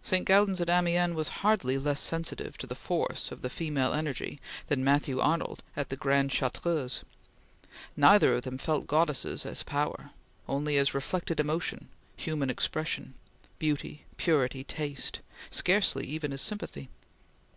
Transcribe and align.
St. 0.00 0.24
Gaudens 0.24 0.60
at 0.60 0.70
Amiens 0.70 1.16
was 1.16 1.26
hardly 1.42 1.76
less 1.76 1.98
sensitive 1.98 2.56
to 2.58 2.68
the 2.68 2.76
force 2.76 3.32
of 3.32 3.42
the 3.42 3.50
female 3.50 3.92
energy 3.92 4.38
than 4.68 4.84
Matthew 4.84 5.18
Arnold 5.18 5.64
at 5.74 5.88
the 5.88 5.96
Grande 5.96 6.30
Chartreuse. 6.30 7.02
Neither 7.96 8.32
of 8.36 8.42
them 8.42 8.58
felt 8.58 8.86
goddesses 8.86 9.44
as 9.44 9.64
power 9.64 10.10
only 10.46 10.76
as 10.78 10.94
reflected 10.94 11.40
emotion, 11.40 11.88
human 12.16 12.48
expression, 12.48 13.14
beauty, 13.58 14.04
purity, 14.18 14.62
taste, 14.62 15.18
scarcely 15.50 16.06
even 16.06 16.32
as 16.32 16.40
sympathy. 16.40 16.88